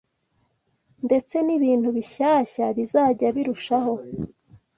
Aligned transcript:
ndetse 1.05 1.35
n’ibintu 1.45 1.87
bishyashya 1.97 2.65
bizajya 2.77 3.27
birushaho 3.35 3.93